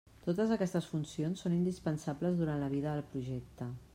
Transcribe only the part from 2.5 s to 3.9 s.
la vida del projecte.